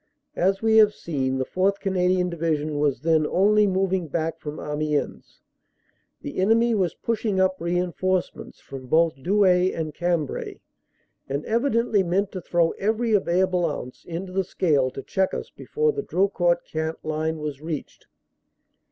[0.35, 1.79] As we have seen, the 4th.
[1.79, 5.41] Canadian Division was then only moving back from Amiens.
[6.23, 10.59] The enemy was pushing up reinforcements from both Douai and Cambrai
[11.29, 15.91] and evidently meant to throw every available ounce into the scale to check us before
[15.91, 18.07] the Drocourt Queant line was reached.